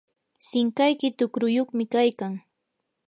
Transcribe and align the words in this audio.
sinqayki 0.47 1.07
tuqruyuqmi 1.17 1.83
kaykan. 1.93 2.33